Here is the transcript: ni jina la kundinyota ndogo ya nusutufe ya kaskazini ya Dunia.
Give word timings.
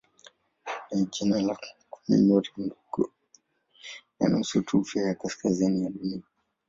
ni 0.91 1.05
jina 1.13 1.41
la 1.47 1.55
kundinyota 1.91 2.51
ndogo 2.61 3.01
ya 4.19 4.25
nusutufe 4.29 4.99
ya 5.07 5.13
kaskazini 5.21 5.83
ya 5.83 5.89
Dunia. 5.95 6.23